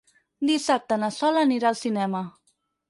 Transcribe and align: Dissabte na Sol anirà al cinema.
Dissabte 0.51 0.99
na 1.03 1.11
Sol 1.19 1.39
anirà 1.45 1.71
al 1.73 1.81
cinema. 1.85 2.27